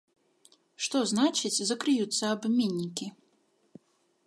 Што 0.85 1.01
значыць 1.11 1.61
закрыюцца 1.73 2.33
абменнікі? 2.37 3.11